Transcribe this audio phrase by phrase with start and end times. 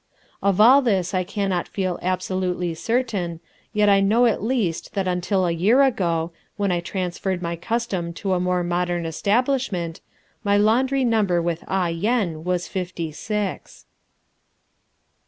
[0.41, 3.39] Of all this I cannot feel absolutely certain,
[3.71, 8.11] yet I know at least that until a year ago, when I transferred my custom
[8.13, 10.01] to a more modern establishment,
[10.43, 13.85] my laundry number with Ah Yen was Fifty Six.